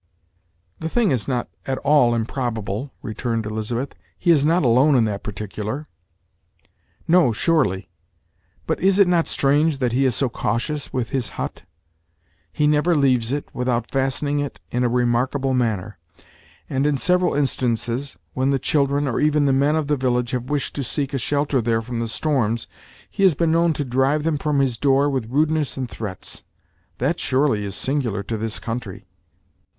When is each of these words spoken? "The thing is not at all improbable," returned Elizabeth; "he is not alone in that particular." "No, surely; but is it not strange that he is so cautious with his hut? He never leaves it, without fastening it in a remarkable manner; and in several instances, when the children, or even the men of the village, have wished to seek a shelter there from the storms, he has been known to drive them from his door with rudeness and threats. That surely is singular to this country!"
"The 0.79 0.89
thing 0.89 1.11
is 1.11 1.27
not 1.27 1.47
at 1.67 1.77
all 1.77 2.15
improbable," 2.15 2.91
returned 3.03 3.45
Elizabeth; 3.45 3.93
"he 4.17 4.31
is 4.31 4.43
not 4.43 4.65
alone 4.65 4.95
in 4.95 5.05
that 5.05 5.21
particular." 5.21 5.87
"No, 7.07 7.31
surely; 7.31 7.87
but 8.65 8.79
is 8.79 8.97
it 8.97 9.07
not 9.07 9.27
strange 9.27 9.77
that 9.77 9.91
he 9.91 10.05
is 10.07 10.15
so 10.15 10.27
cautious 10.27 10.91
with 10.91 11.11
his 11.11 11.29
hut? 11.37 11.65
He 12.51 12.65
never 12.65 12.95
leaves 12.95 13.31
it, 13.31 13.47
without 13.53 13.91
fastening 13.91 14.39
it 14.39 14.59
in 14.71 14.83
a 14.83 14.89
remarkable 14.89 15.53
manner; 15.53 15.99
and 16.67 16.87
in 16.87 16.97
several 16.97 17.35
instances, 17.35 18.17
when 18.33 18.49
the 18.49 18.57
children, 18.57 19.07
or 19.07 19.19
even 19.19 19.45
the 19.45 19.53
men 19.53 19.75
of 19.75 19.85
the 19.85 19.97
village, 19.97 20.31
have 20.31 20.49
wished 20.49 20.73
to 20.77 20.83
seek 20.83 21.13
a 21.13 21.19
shelter 21.19 21.61
there 21.61 21.79
from 21.83 21.99
the 21.99 22.07
storms, 22.07 22.65
he 23.07 23.21
has 23.21 23.35
been 23.35 23.51
known 23.51 23.71
to 23.73 23.85
drive 23.85 24.23
them 24.23 24.39
from 24.39 24.61
his 24.61 24.79
door 24.79 25.11
with 25.11 25.29
rudeness 25.29 25.77
and 25.77 25.87
threats. 25.91 26.41
That 26.97 27.19
surely 27.19 27.63
is 27.63 27.75
singular 27.75 28.23
to 28.23 28.35
this 28.39 28.57
country!" 28.57 29.05